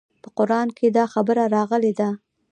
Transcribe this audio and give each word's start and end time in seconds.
په 0.23 0.29
قران 0.37 0.67
کښې 0.77 0.87
دا 0.97 1.05
خبره 1.13 1.43
راغلې 1.55 1.91
ده. 1.99 2.09